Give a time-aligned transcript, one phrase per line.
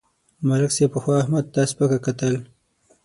[0.47, 2.33] ملک صاحب پخوا احمد ته سپکه کتل.